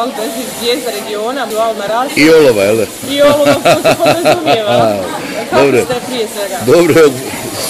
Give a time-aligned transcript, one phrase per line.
[0.00, 2.10] ali bez zvijezda regiona, u Almaraz.
[2.16, 2.78] I olova, jel?
[3.10, 4.96] I olova, to se podrazumijeva.
[5.50, 5.84] Kako dobro.
[5.84, 6.58] ste prije svega?
[6.66, 7.10] Dobro,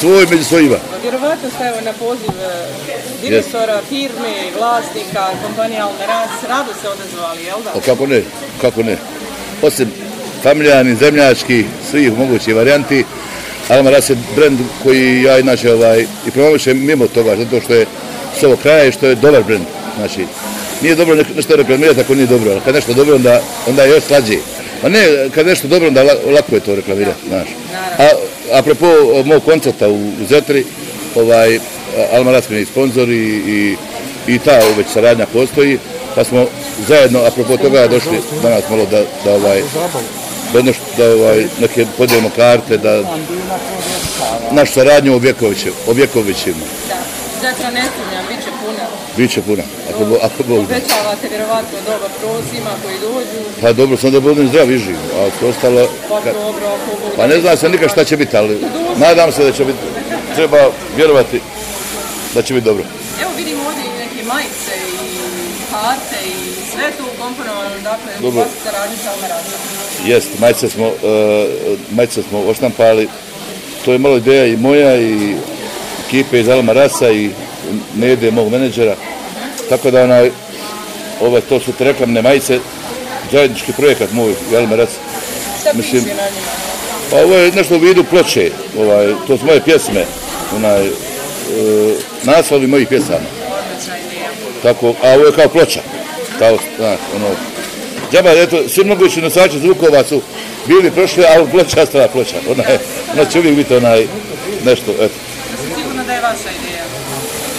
[0.01, 0.77] svoj među svojima.
[1.03, 7.59] Vjerovatno ste evo na poziv e, direktora, firme, vlasnika, kompanija Almaraz, rado se odazvali, jel
[7.65, 7.71] da?
[7.75, 8.23] O kako ne,
[8.61, 8.97] kako ne.
[9.63, 9.93] Osim
[10.43, 13.05] familijarni, zemljački, svih mogućih varijanti,
[13.69, 17.87] Almaraz je brend koji ja inače ovaj, i promovišem mimo toga, zato što je
[18.41, 19.65] s ovog kraja i što je dobar brend.
[19.97, 20.27] Znači,
[20.83, 23.91] nije dobro ne- nešto reklamirati ako nije dobro, ali kad nešto dobro, onda, onda je
[23.91, 24.37] još slađe.
[24.83, 24.99] Ma ne,
[25.35, 27.49] kad nešto dobro, onda la- lako je to reklamirati, znaš.
[27.99, 28.09] A,
[28.53, 28.87] apropo
[29.25, 30.65] mog koncerta u, u Zetri,
[31.15, 31.59] ovaj,
[32.13, 33.15] Almaraz mi je sponsor i,
[33.47, 33.77] i,
[34.27, 35.79] i ta već saradnja postoji,
[36.15, 36.47] pa smo
[36.89, 38.13] zajedno, apropo toga, došli
[38.43, 39.63] danas malo da, da ovaj,
[40.53, 43.03] da, jedno što- da ovaj, neke podijelimo karte, da
[44.51, 45.75] našu saradnju objektovićemo.
[45.87, 46.65] objektovićemo.
[47.43, 47.49] Da.
[47.49, 48.85] Zetra ne sumnjam, bit će puna.
[49.17, 50.77] Biće puna, ako, bo, ako Bog da.
[50.77, 55.41] Obećavate vjerovatno dobar prozima koji dođu, Pa dobro, sam da budem zdrav i živ, a
[55.41, 55.89] to ostalo...
[56.09, 57.17] pa ka- dobro, ako bude.
[57.17, 58.61] Pa ne znam se nikad šta će biti, ali
[58.97, 59.79] nadam se da će biti,
[60.35, 60.59] treba
[60.97, 61.41] vjerovati
[62.35, 62.85] da će biti dobro.
[63.23, 65.09] Evo vidimo ovdje i neke majice i
[65.71, 66.35] karte i
[66.73, 68.41] sve to ukomponovano, dakle, u Dobro.
[68.41, 69.61] vas saradnji sa Almarazom.
[70.07, 70.95] Jest, majice smo, uh,
[71.91, 73.09] majice smo oštampali,
[73.85, 75.35] to je malo ideja i moja i
[76.11, 77.31] ekipe iz Alma Rasa i
[77.97, 78.97] Nede, mog menadžera.
[79.69, 80.31] Tako da onaj,
[81.21, 82.59] ove, to su te reklamne majice,
[83.33, 84.99] zajednički projekat moj i Alma Rasa.
[85.61, 86.51] Šta Mislim- piše na njima?
[87.11, 90.05] Pa ovo je nešto u vidu ploče, ovaj, to su moje pjesme,
[90.57, 90.91] onaj, e,
[92.23, 93.29] naslovi mojih pjesama.
[94.63, 95.81] Tako, a ovo je kao ploča.
[96.39, 97.27] Kao, znaš, ono,
[98.13, 100.23] džaba, eto, svi mogući nosači zvukova su
[100.67, 102.37] bili prošli, ali ploča stara ploča.
[102.51, 102.79] Ona, je,
[103.15, 104.07] ona će uvijek biti onaj,
[104.65, 105.03] nešto, eto.
[105.05, 106.85] Ja sam sigurna da je vaša ideja.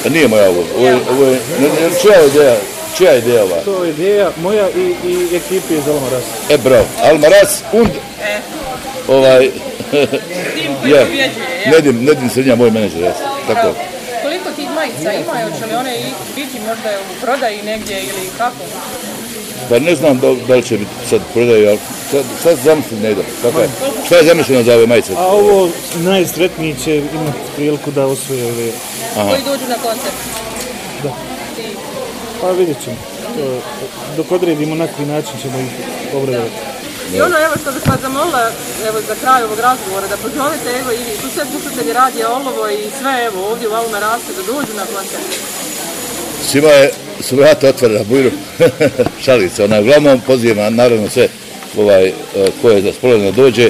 [0.05, 2.55] A nije moja ovo, ovo je, ovo je, ne, ne, čija je ideja,
[2.97, 3.61] čija je ideja ova?
[3.65, 6.23] To je ideja moja i, i ekipe iz Almaraz.
[6.49, 7.89] E, bravo, Almaraz und,
[8.23, 8.39] E,
[9.07, 9.51] ovaj,
[10.55, 11.71] tim koji je, pobjeđuje, jel?
[11.75, 13.15] Nedim, Nedim Srednja, moj menadžer, jes,
[13.47, 13.73] tako.
[14.23, 16.03] Koliko tih majica ima, hoće li one i
[16.35, 18.63] biti možda u prodaji negdje ili kako?
[19.69, 21.79] Pa ne znam da, da li će biti sad prodaju, ali
[22.11, 23.21] sad, sad zamisliti ne ide.
[23.41, 23.69] Kako je?
[24.05, 25.13] Šta je zamišljeno za ove majice?
[25.17, 28.71] A ovo najsretniji će imati priliku da osvoje ove.
[29.29, 30.15] Koji dođu na koncert?
[32.41, 32.95] Pa vidjet ćemo.
[33.37, 33.61] To,
[34.17, 35.71] dok odredimo na koji način ćemo ih
[36.15, 36.55] obradovati.
[37.15, 38.51] I ono evo što bih vas zamolila,
[38.87, 42.89] evo za kraj ovog razgovora, da pozovete evo i tu sve slušatelji radija Olovo i
[42.99, 45.29] sve evo ovdje u Alma Raste da dođu na koncert.
[46.47, 48.31] Svima je, su vrata otvorena, bujru,
[49.25, 51.27] šalice, ona onaj, uglavnom poziva naravno sve
[51.77, 52.11] ovaj,
[52.61, 52.93] ko je da
[53.31, 53.69] dođe,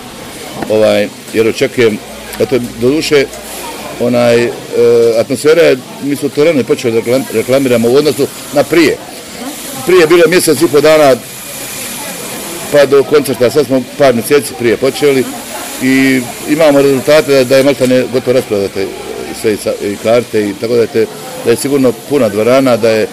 [0.70, 1.98] ovaj, jer očekujem,
[2.40, 3.26] eto, do duše,
[4.00, 4.50] onaj, e,
[5.20, 8.98] atmosfera je, mi smo to rano počeli da reklam, reklamiramo u odnosu na prije.
[9.86, 11.16] Prije je bilo mjesec i po dana
[12.72, 15.24] pa do koncerta, sad smo par mjeseci prije počeli
[15.84, 18.88] i imamo rezultate da, da je maltene gotovo rasprodate
[19.42, 21.06] sve i, sa- i karte i tako da je, te,
[21.46, 23.08] da je sigurno puna dvorana, da je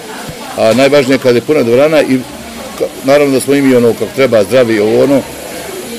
[0.59, 2.19] a najvažnije kad je puna dvorana i
[3.05, 5.21] naravno da smo i mi ono kako treba zdravi ovo ono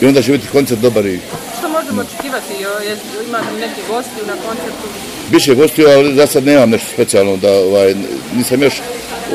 [0.01, 1.19] i onda će biti koncert dobar i
[1.59, 2.53] Što možemo očekivati?
[2.53, 4.87] Li neki gosti na koncertu?
[5.31, 7.95] Biće gostiju, ali za sad nemam nešto specijalno da ovaj,
[8.35, 8.73] nisam još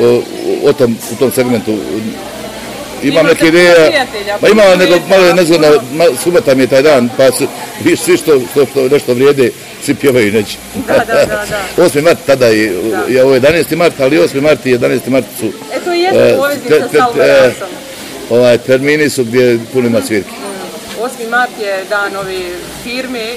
[0.01, 0.21] o,
[0.63, 1.77] o tom, u tom segmentu
[3.03, 4.05] imam neke ideje,
[4.41, 5.25] pa puno ima nego malo
[5.91, 7.47] ma, subota mi je taj dan, pa su,
[7.83, 9.51] vi svi što, što, što nešto vrijede,
[9.83, 10.57] svi pjevaju neći.
[10.87, 11.83] Da, da, da, da.
[11.83, 12.01] 8.
[12.01, 12.63] mart tada je,
[13.07, 13.75] je ovo 11.
[13.75, 14.41] mart, ali 8.
[14.41, 15.09] mart i 11.
[15.09, 17.51] mart su E to je jedna E, poveznica sa Alma e,
[18.29, 20.29] ovaj, termini su gdje puno ima svirki.
[21.01, 21.29] 8.
[21.29, 22.39] mart je dan ove
[22.83, 23.33] firme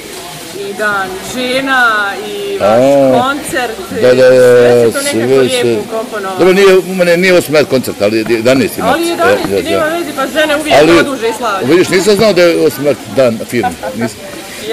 [0.59, 3.79] i dan žena i vaš A, koncert.
[4.03, 6.39] Da, da, sve se to sve nekako lijepo ukomponovalo.
[6.39, 7.51] Dobro, nije, u mene nije 8.
[7.51, 8.79] mart koncert, ali je 11.
[8.79, 8.95] mart.
[8.95, 9.59] Ali 11.
[9.59, 9.97] E, da, nema da.
[9.97, 11.65] veze, pa žene uvijek Ali, produže i slave.
[11.67, 12.71] vidiš, nisam znao da je 8.
[12.85, 13.71] mart dan firme.
[13.97, 14.19] Nisam.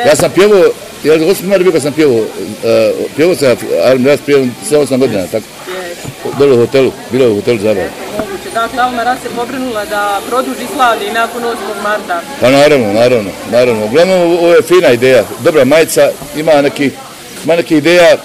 [0.08, 0.64] Ja sam pjevao,
[1.04, 1.44] jer 8.
[1.44, 2.26] mart bio kad sam pjevao, uh,
[3.16, 5.96] pjevao sam Armin Ras prije 7-8 godina, tako, Je,
[6.40, 7.88] dole u hotelu, bilo je u hotelu Zabava.
[8.46, 8.54] Moguće.
[8.54, 11.56] Dakle, Alma Ras se pobrinula da produži slavlje i nakon 8.
[11.84, 12.22] marta.
[12.42, 13.86] Pa naravno, naravno, naravno.
[13.86, 16.92] Uglavnom, ovo je fina ideja, dobra majica, ima neki,
[17.46, 18.18] ima neki ideja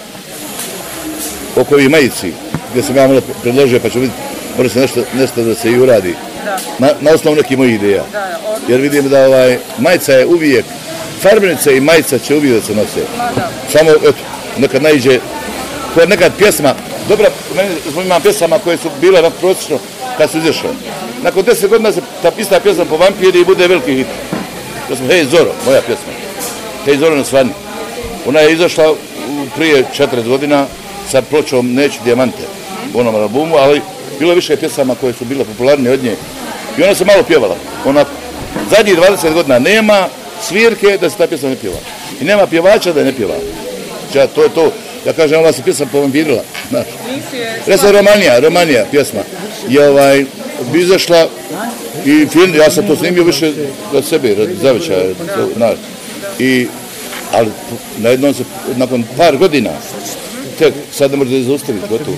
[1.56, 2.32] oko ovih majici,
[2.70, 4.22] gdje sam ja malo predložio, pa ću vidjeti,
[4.56, 6.14] mora se nešto, nešto da se i uradi.
[6.44, 8.02] Da, Na, na osnovu nekih mojih ideja.
[8.12, 8.72] da, odlično.
[8.74, 10.64] Jer vidim da ovaj, majica je uvijek,
[11.22, 13.00] farbenice i majica će uvijek da se nose.
[13.18, 13.48] Ma da.
[13.72, 14.18] Samo, eto,
[14.58, 15.20] nekad najđe,
[15.94, 16.74] koja nekad pjesma,
[17.08, 17.68] dobra, meni
[18.04, 19.78] imam pjesama koje su bile prosječno
[20.20, 20.70] kad su izašle.
[21.22, 24.06] Nakon deset godina se ta ista pjesma po vampiri i bude veliki hit.
[24.88, 26.12] To smo Hej Zoro, moja pjesma.
[26.84, 27.50] Hej Zoro na svani.
[28.26, 28.94] Ona je izašla
[29.56, 30.66] prije 40 godina
[31.10, 32.42] sa pločom Neću dijamante
[32.94, 33.80] u onom albumu, ali
[34.18, 36.16] bilo je više pjesama koje su bile popularne od nje.
[36.78, 37.56] I ona se malo pjevala.
[37.84, 38.04] Ona
[38.70, 40.08] zadnjih 20 godina nema
[40.42, 41.78] svirke da se ta pjesma ne pjeva.
[42.20, 43.34] I nema pjevača da ne pjeva.
[44.02, 44.72] Znači, ja, to je to.
[45.06, 46.42] Ja kažem, ona se pjesma povampirila.
[46.70, 46.86] Znaš.
[47.66, 49.20] Nisi Romanija, Romanija pjesma.
[49.68, 50.24] I ovaj,
[50.72, 51.28] bi izašla
[52.04, 53.52] i film, ja sam to snimio više
[53.92, 55.04] za sebe, radi zaveća,
[55.56, 55.74] znaš.
[56.38, 56.66] I,
[57.32, 57.50] ali
[57.98, 58.44] na jednom se,
[58.76, 59.70] nakon par godina,
[60.58, 62.16] tek sad ne može da zaustaviti, gotovo.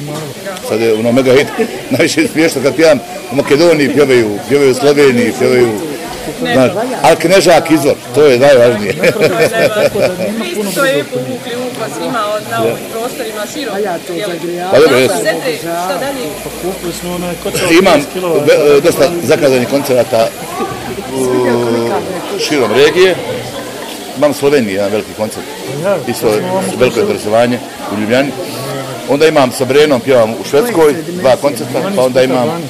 [0.68, 1.46] Sad je ono mega hit,
[1.90, 2.98] najviše smiješno kad pijam
[3.32, 5.68] u Makedoniji, pjevaju, pjevaju u Sloveniji, pjevaju,
[6.40, 6.70] znaš,
[7.02, 8.92] ali knežak izvor, to je najvažnije.
[8.92, 13.74] Vi ste to je povukli u vas ima od na ovim prostorima širom.
[14.72, 15.14] Pa dobro, jesu.
[15.58, 16.22] Šta dalje?
[17.72, 18.40] Imam 50 kilova.
[18.40, 20.28] ve- e, dosta zakazanih koncerata
[22.40, 23.14] širom regije.
[24.16, 25.44] Imam Sloveniji jedan veliki koncert.
[25.84, 26.36] Ja, Isto to
[26.78, 27.58] veliko interesovanje
[27.92, 28.30] u Ljubljani.
[29.08, 32.62] Onda imam sa Brenom, pjevam u Švedskoj, dva koncerta, pa onda imam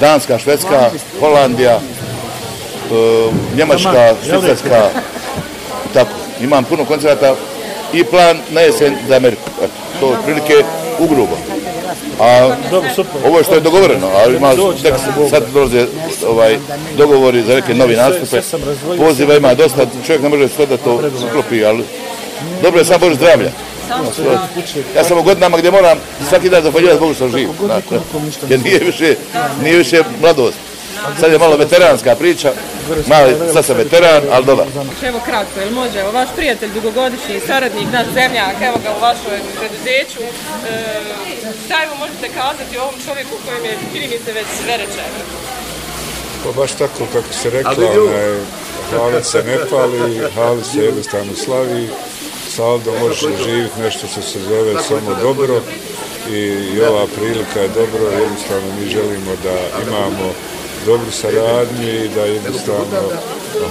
[0.00, 1.80] Danska, Švedska, Holandija, e,
[3.56, 4.88] Njemačka, Švicarska,
[5.94, 6.10] tako.
[6.40, 7.34] Imam puno koncerata
[7.92, 9.42] i plan na jesen za Ameriku.
[9.62, 10.54] Eto, to je prilike
[10.98, 11.36] ugrubo.
[12.20, 13.20] A Dobro, super.
[13.26, 14.52] ovo je što je dogovoreno, ali ima
[14.82, 14.94] tek
[15.30, 15.86] sad dolaze
[16.28, 16.58] ovaj,
[16.96, 18.40] dogovori za neke novi nastupe.
[18.98, 21.84] Poziva ima dosta, čovjek ne može sve da to sklopi, ali
[22.62, 23.50] dobro je sam Bože zdravlja.
[24.96, 25.98] Ja sam u godinama gdje moram
[26.28, 27.48] svaki dan zahvaljivati Bogu što sam živ.
[27.64, 28.00] znate.
[28.48, 29.14] Jer nije više,
[29.62, 30.58] nije više mladost.
[31.20, 32.52] Sad je malo veteranska priča,
[33.06, 34.66] mali, sad sam veteran, ali dobar.
[35.02, 39.38] Evo kratko, jel može, evo vaš prijatelj, dugogodišnji saradnik, naš zemljak, evo ga u vašoj
[39.58, 40.22] preduzeću.
[40.22, 40.30] E,
[41.64, 45.18] šta evo možete kazati o ovom čovjeku kojem je, čini mi se, već sve rečeno?
[46.44, 48.38] Pa baš tako kako se rekla, onaj,
[48.90, 51.88] Halit se ne pali, Halit se jednostavno slavi,
[52.48, 55.60] saldo možeš živjeti nešto što se zove samo dobro
[56.30, 56.38] i,
[56.74, 60.32] i ova prilika je dobro, jednostavno mi želimo da imamo
[60.86, 63.00] dobru saradnju i da jednostavno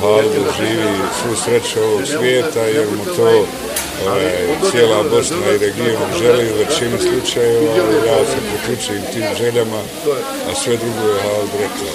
[0.01, 3.45] Haldo živi svu sreću ovog svijeta jer mu to
[4.07, 9.81] ovaj, cijela Bosna i region želi u većini slučajeva, ali ja se priključujem tim željama,
[10.49, 11.93] a sve drugo je Haldo rekao.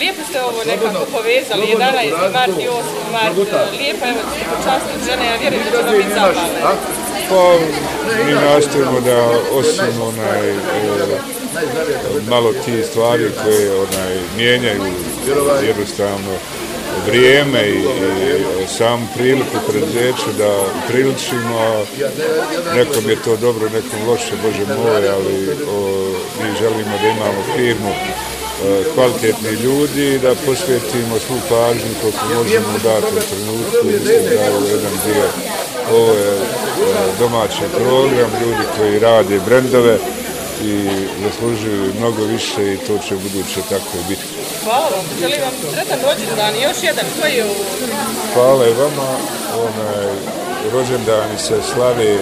[0.00, 2.32] Lijepo ste ovo nekako povezali, 11.
[2.32, 3.12] mart i 8.
[3.12, 3.36] mart.
[3.78, 4.20] Lijepo, evo,
[4.56, 7.01] počastiti žene, ja vjerujem da će vam biti zabavno.
[7.32, 7.58] Pa,
[8.26, 10.56] mi nastojimo da osim onaj, e,
[12.28, 14.82] malo ti stvari koje onaj, mijenjaju
[15.66, 16.32] jednostavno
[17.06, 17.78] vrijeme i,
[18.64, 21.86] i sam priliku preduzeću da priličimo,
[22.74, 26.08] nekom je to dobro, nekom loše, Bože moj, ali o,
[26.42, 32.84] mi želimo da imamo firmu e, kvalitetni ljudi da posvetimo svu pažnju koliko možemo u
[32.84, 33.76] datom trenutku.
[33.84, 35.24] Mislim da je jedan dio,
[35.92, 36.40] ovo je e,
[37.18, 39.98] domaći program, ljudi koji rade brendove
[40.64, 40.88] i
[41.24, 44.22] zaslužuju mnogo više i to će u buduće tako i biti.
[44.64, 47.54] Hvala vam, želim vam sretan rođendan i još jedan, koji je u...
[48.34, 49.10] Hvala i vama,
[49.54, 50.06] onaj,
[50.72, 52.18] rođendani se slave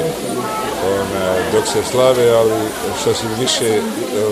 [0.87, 2.53] onaj, dok se slave, ali
[3.01, 3.81] što si više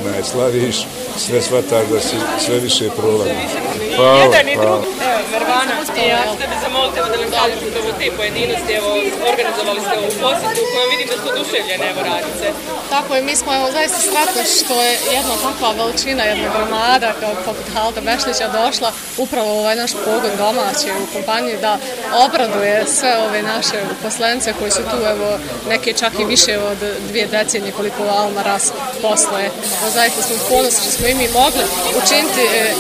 [0.01, 0.87] onaj, slaviš,
[1.17, 3.53] sve shvataš da si sve više prolaziš.
[3.97, 4.83] Hvala, hvala.
[5.33, 5.73] Mervana,
[6.15, 8.91] ja ću da bi zamolite evo, da nam kažete ovo te pojedinosti, evo,
[9.31, 12.47] organizovali ste ovu posjetu u kojoj vidim da su oduševljene, evo, radice.
[12.95, 17.33] Tako je, mi smo evo, zaista sretni što je jedna takva veličina, jedna gromada kao
[17.47, 18.91] poput Halda Bešlića došla
[19.25, 21.79] upravo u ovaj naš pogon domaći u kompaniji da
[22.25, 25.29] obraduje sve ove naše uposlence koji su tu, evo,
[25.69, 28.73] neke čak i više od dvije decenije koliko Alma Ras
[29.03, 29.47] posluje.
[29.81, 31.65] Evo, zaista smo ponosni što smo i mi mogli
[32.03, 32.75] učiniti, e,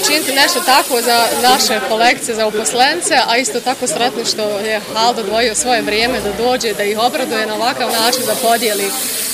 [0.00, 5.22] učiniti nešto tako za naše kolekcije, za uposlence, a isto tako sretni što je Haldo
[5.22, 8.90] dvojio svoje vrijeme da dođe, da ih obraduje na ovakav način, da podijeli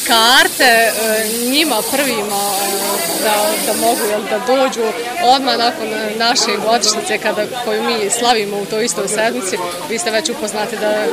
[0.06, 0.92] karte e,
[1.50, 3.34] njima prvima e, da,
[3.66, 4.82] da mogu jel, da dođu
[5.34, 9.56] odmah nakon naše godišnjice kada, koju mi slavimo u toj istoj sedmici.
[9.90, 11.08] Vi ste već upoznati da je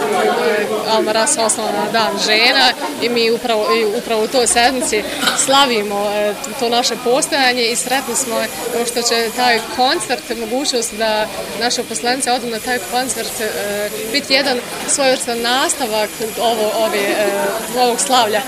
[0.90, 2.72] Alma Ras osnovana na dan žena
[3.02, 5.04] i mi upravo, i upravo u toj sedmici
[5.46, 8.36] slavimo e, to naše postojanje i sretni smo
[8.92, 11.28] što će taj koncert, mogućnost da
[11.60, 13.32] naše uposlenice odu na taj koncert
[14.12, 16.10] biti jedan svojevrstan nastavak
[16.42, 17.16] ovo, ove,
[17.78, 18.42] ovog slavlja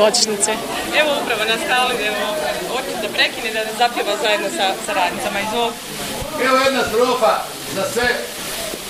[0.00, 0.52] godišnjice.
[1.00, 2.16] Evo upravo na skali, evo,
[2.72, 5.38] hoćete da prekine da zapjeva zajedno sa, sa radnicama.
[5.40, 5.78] Izvolite.
[6.46, 7.34] Evo jedna strofa
[7.76, 8.08] za sve.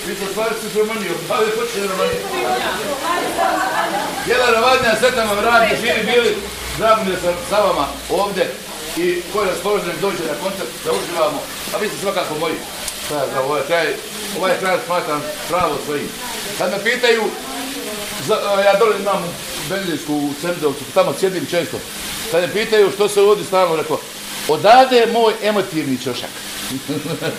[0.07, 2.21] Vi ste stvari su Romaniju, pa vi počeli Romaniju.
[4.31, 6.31] Jedan ravadnja sretan vam radi, živi bili,
[7.05, 8.45] mi je sa, sa vama ovde
[8.97, 11.39] i ko je raspoložen dođe na koncert da uživamo,
[11.73, 12.55] a vi ste svakako moji.
[13.45, 13.87] Ovaj kraj,
[14.37, 16.09] ovaj kraj smatram pravo svojim.
[16.57, 17.23] Kad me pitaju,
[18.27, 19.23] za, ja dole imam
[19.69, 21.77] Beljinsku u Cemdovcu, tamo sjedim često.
[22.31, 23.99] Kad me pitaju što se uvodi stalno, rekao,
[24.47, 26.29] Odade je moj emotivni čošak.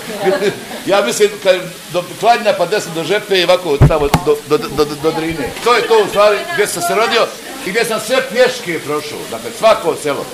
[0.92, 1.56] ja mislim, kad
[1.92, 5.50] do kladnja pa desno do žepe i ovako tamo do, do, do, do, do drine.
[5.64, 7.26] To je to u stvari gdje sam se rodio
[7.66, 9.18] i gdje sam sve pješke prošao.
[9.30, 10.24] Dakle, svako selo.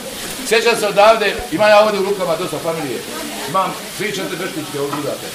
[0.48, 3.00] Sjećam se odavde, imam ja ovdje u rukama dosta familije.
[3.48, 4.96] Imam tri četiri beštičke ovdje.
[4.96, 5.28] Dakle.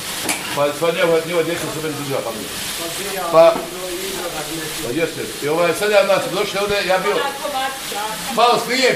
[0.56, 2.50] Pa sva njeva, njeva djeca su meni država familije.
[3.32, 3.54] Pa,
[4.84, 5.22] pa jeste.
[5.44, 7.16] I ovaj, sad ja nas došli ovdje, ja bio
[8.36, 8.96] pao snijeg.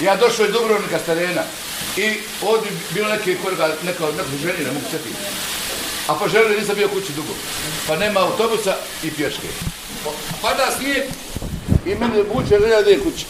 [0.00, 1.42] Ja došao iz Dubrovnika s terena.
[1.96, 5.14] I ovdje bilo neke korga, neka, neka ženi, ne mogu sjetiti.
[6.06, 7.34] A pa želi nisam bio kući dugo.
[7.86, 9.48] Pa nema autobusa i pješke.
[10.42, 11.02] Pada snijeg
[11.86, 13.26] i mene vuče želja da je kući.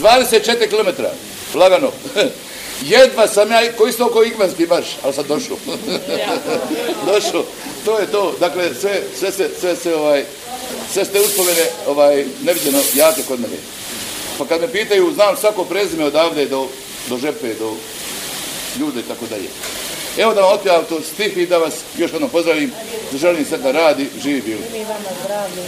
[0.00, 1.02] 24 km,
[1.58, 1.90] lagano.
[2.84, 5.56] Jedva sam ja, koji ste oko Igmanski marš, ali sam došao.
[7.12, 7.44] došao,
[7.84, 8.34] to je to.
[8.40, 10.24] Dakle, sve, sve, sve, sve, sve, ovaj,
[10.92, 13.56] sve ste uspomene ovaj, neviđeno jake kod mene.
[14.38, 16.68] Pa kad me pitaju, znam svako prezime odavde do,
[17.08, 17.74] do žepe, do
[18.80, 19.48] ljude i tako dalje.
[20.18, 22.72] Evo da vam otpijavam to stih i da vas još jednom pozdravim.
[23.20, 24.60] Želim sve da radi, živi bili.
[24.72, 25.62] Mi vama zdravlje.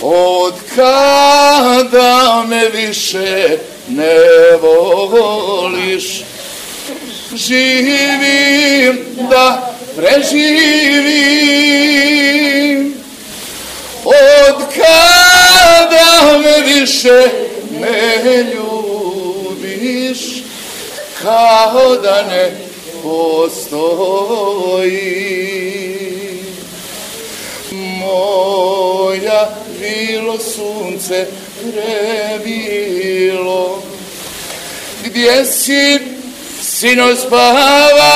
[0.00, 6.22] Od kada me više ne voliš,
[7.34, 8.98] živim
[9.30, 11.36] da preživim.
[14.04, 17.28] Od kada me više
[17.80, 20.18] ne ljubiš,
[21.22, 22.56] kao da ne
[23.02, 24.16] postoji.
[27.70, 31.26] Moja bilo sunce
[31.72, 33.02] prebilo,
[35.16, 35.98] gdje si
[36.62, 38.14] sino spavala,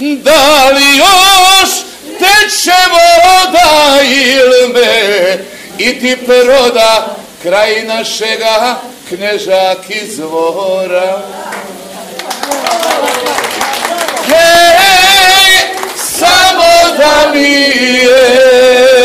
[0.00, 1.70] da li još
[2.18, 5.38] teče voda ili me
[5.78, 8.76] i ti proda kraj našega
[9.08, 11.22] knežak izvora.
[14.26, 15.58] Hej,
[16.18, 19.01] samo da mi je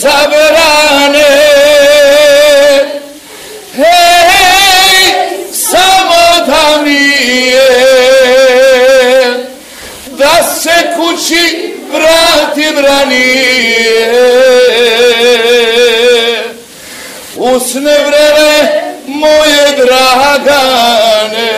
[0.00, 1.30] mi zabrane.
[3.76, 5.14] Hej,
[5.52, 7.68] samo da nije
[10.06, 14.12] da se kući vratim ranije.
[17.36, 21.50] Usne vreme moje dragane,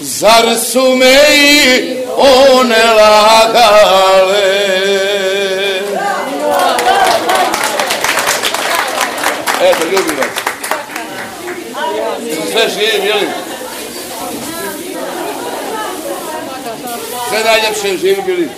[0.00, 4.54] zar su me i one lagale?
[9.64, 10.28] Eto, ljubim vas.
[12.84, 13.28] Sve živim, jelim?
[17.28, 18.48] Sve najljepše živi bili.